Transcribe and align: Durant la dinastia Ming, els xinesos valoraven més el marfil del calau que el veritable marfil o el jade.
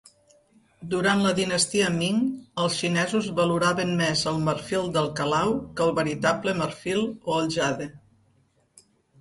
Durant 0.93 1.19
la 1.25 1.33
dinastia 1.39 1.91
Ming, 1.97 2.23
els 2.63 2.77
xinesos 2.79 3.27
valoraven 3.41 3.93
més 4.01 4.23
el 4.33 4.41
marfil 4.47 4.89
del 4.97 5.13
calau 5.21 5.55
que 5.77 5.87
el 5.89 5.95
veritable 6.03 6.59
marfil 6.65 7.07
o 7.13 7.41
el 7.43 7.55
jade. 7.59 7.93